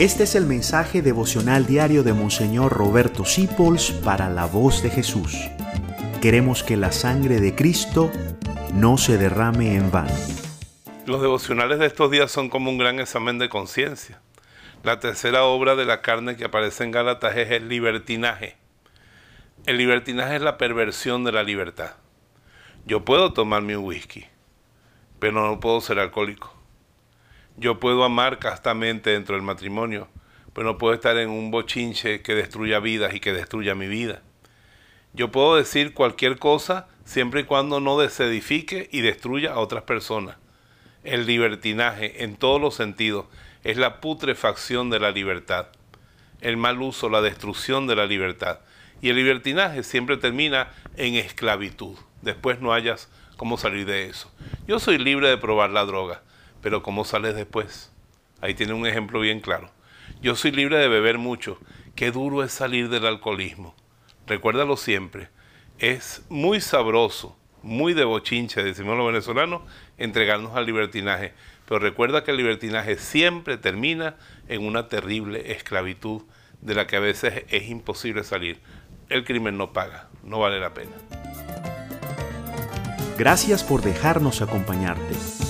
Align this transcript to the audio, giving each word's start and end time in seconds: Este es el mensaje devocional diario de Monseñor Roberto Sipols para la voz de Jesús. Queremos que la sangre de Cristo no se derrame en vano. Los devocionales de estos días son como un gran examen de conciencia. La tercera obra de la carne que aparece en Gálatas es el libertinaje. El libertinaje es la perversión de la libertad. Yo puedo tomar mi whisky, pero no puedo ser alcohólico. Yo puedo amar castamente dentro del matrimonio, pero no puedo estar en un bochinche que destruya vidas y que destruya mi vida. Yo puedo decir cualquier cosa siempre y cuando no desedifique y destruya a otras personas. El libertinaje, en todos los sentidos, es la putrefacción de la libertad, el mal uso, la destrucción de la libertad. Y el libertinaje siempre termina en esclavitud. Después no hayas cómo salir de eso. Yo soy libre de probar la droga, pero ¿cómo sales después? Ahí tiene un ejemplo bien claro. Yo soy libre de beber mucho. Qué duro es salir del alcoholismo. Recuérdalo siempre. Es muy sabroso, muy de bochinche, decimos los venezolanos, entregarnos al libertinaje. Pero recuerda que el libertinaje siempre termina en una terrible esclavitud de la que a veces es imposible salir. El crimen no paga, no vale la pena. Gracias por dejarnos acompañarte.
Este 0.00 0.22
es 0.22 0.34
el 0.34 0.46
mensaje 0.46 1.02
devocional 1.02 1.66
diario 1.66 2.02
de 2.02 2.14
Monseñor 2.14 2.72
Roberto 2.72 3.26
Sipols 3.26 3.90
para 3.90 4.30
la 4.30 4.46
voz 4.46 4.82
de 4.82 4.88
Jesús. 4.88 5.36
Queremos 6.22 6.62
que 6.62 6.78
la 6.78 6.90
sangre 6.90 7.38
de 7.38 7.54
Cristo 7.54 8.10
no 8.72 8.96
se 8.96 9.18
derrame 9.18 9.74
en 9.74 9.90
vano. 9.90 10.14
Los 11.04 11.20
devocionales 11.20 11.78
de 11.80 11.84
estos 11.84 12.10
días 12.10 12.30
son 12.30 12.48
como 12.48 12.70
un 12.70 12.78
gran 12.78 12.98
examen 12.98 13.38
de 13.38 13.50
conciencia. 13.50 14.22
La 14.84 15.00
tercera 15.00 15.44
obra 15.44 15.76
de 15.76 15.84
la 15.84 16.00
carne 16.00 16.34
que 16.34 16.46
aparece 16.46 16.82
en 16.82 16.92
Gálatas 16.92 17.36
es 17.36 17.50
el 17.50 17.68
libertinaje. 17.68 18.56
El 19.66 19.76
libertinaje 19.76 20.36
es 20.36 20.40
la 20.40 20.56
perversión 20.56 21.24
de 21.24 21.32
la 21.32 21.42
libertad. 21.42 21.96
Yo 22.86 23.04
puedo 23.04 23.34
tomar 23.34 23.60
mi 23.60 23.76
whisky, 23.76 24.24
pero 25.18 25.46
no 25.46 25.60
puedo 25.60 25.82
ser 25.82 25.98
alcohólico. 25.98 26.59
Yo 27.60 27.78
puedo 27.78 28.04
amar 28.04 28.38
castamente 28.38 29.10
dentro 29.10 29.34
del 29.34 29.44
matrimonio, 29.44 30.08
pero 30.54 30.66
no 30.66 30.78
puedo 30.78 30.94
estar 30.94 31.18
en 31.18 31.28
un 31.28 31.50
bochinche 31.50 32.22
que 32.22 32.34
destruya 32.34 32.80
vidas 32.80 33.12
y 33.12 33.20
que 33.20 33.34
destruya 33.34 33.74
mi 33.74 33.86
vida. 33.86 34.22
Yo 35.12 35.30
puedo 35.30 35.56
decir 35.56 35.92
cualquier 35.92 36.38
cosa 36.38 36.88
siempre 37.04 37.42
y 37.42 37.44
cuando 37.44 37.78
no 37.78 37.98
desedifique 37.98 38.88
y 38.90 39.02
destruya 39.02 39.52
a 39.52 39.58
otras 39.58 39.82
personas. 39.82 40.36
El 41.04 41.26
libertinaje, 41.26 42.24
en 42.24 42.36
todos 42.36 42.58
los 42.62 42.76
sentidos, 42.76 43.26
es 43.62 43.76
la 43.76 44.00
putrefacción 44.00 44.88
de 44.88 45.00
la 45.00 45.10
libertad, 45.10 45.66
el 46.40 46.56
mal 46.56 46.80
uso, 46.80 47.10
la 47.10 47.20
destrucción 47.20 47.86
de 47.86 47.96
la 47.96 48.06
libertad. 48.06 48.60
Y 49.02 49.10
el 49.10 49.16
libertinaje 49.16 49.82
siempre 49.82 50.16
termina 50.16 50.70
en 50.96 51.16
esclavitud. 51.16 51.98
Después 52.22 52.62
no 52.62 52.72
hayas 52.72 53.10
cómo 53.36 53.58
salir 53.58 53.84
de 53.84 54.06
eso. 54.06 54.32
Yo 54.66 54.78
soy 54.78 54.96
libre 54.96 55.28
de 55.28 55.36
probar 55.36 55.68
la 55.68 55.84
droga, 55.84 56.22
pero 56.62 56.82
¿cómo 56.82 57.04
sales 57.04 57.34
después? 57.34 57.92
Ahí 58.40 58.54
tiene 58.54 58.72
un 58.72 58.86
ejemplo 58.86 59.20
bien 59.20 59.40
claro. 59.40 59.70
Yo 60.22 60.34
soy 60.34 60.50
libre 60.50 60.78
de 60.78 60.88
beber 60.88 61.18
mucho. 61.18 61.58
Qué 61.94 62.10
duro 62.10 62.42
es 62.42 62.52
salir 62.52 62.88
del 62.88 63.06
alcoholismo. 63.06 63.74
Recuérdalo 64.26 64.76
siempre. 64.76 65.28
Es 65.78 66.22
muy 66.28 66.60
sabroso, 66.60 67.36
muy 67.62 67.94
de 67.94 68.04
bochinche, 68.04 68.62
decimos 68.62 68.96
los 68.96 69.06
venezolanos, 69.06 69.62
entregarnos 69.98 70.56
al 70.56 70.66
libertinaje. 70.66 71.32
Pero 71.66 71.78
recuerda 71.78 72.24
que 72.24 72.32
el 72.32 72.36
libertinaje 72.36 72.96
siempre 72.98 73.56
termina 73.56 74.16
en 74.48 74.66
una 74.66 74.88
terrible 74.88 75.52
esclavitud 75.52 76.22
de 76.60 76.74
la 76.74 76.86
que 76.86 76.96
a 76.96 77.00
veces 77.00 77.44
es 77.48 77.68
imposible 77.68 78.24
salir. 78.24 78.60
El 79.08 79.24
crimen 79.24 79.56
no 79.56 79.72
paga, 79.72 80.08
no 80.22 80.38
vale 80.38 80.60
la 80.60 80.74
pena. 80.74 80.92
Gracias 83.18 83.64
por 83.64 83.82
dejarnos 83.82 84.40
acompañarte. 84.40 85.49